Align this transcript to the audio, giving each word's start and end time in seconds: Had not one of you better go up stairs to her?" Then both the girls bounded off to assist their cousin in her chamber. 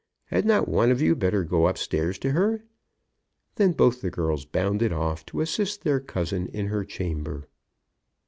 Had 0.31 0.45
not 0.45 0.67
one 0.67 0.89
of 0.89 0.99
you 0.99 1.15
better 1.15 1.43
go 1.43 1.65
up 1.65 1.77
stairs 1.77 2.17
to 2.17 2.31
her?" 2.31 2.63
Then 3.57 3.71
both 3.73 4.01
the 4.01 4.09
girls 4.09 4.45
bounded 4.45 4.91
off 4.91 5.23
to 5.27 5.41
assist 5.41 5.83
their 5.83 5.99
cousin 5.99 6.47
in 6.47 6.69
her 6.69 6.83
chamber. 6.83 7.47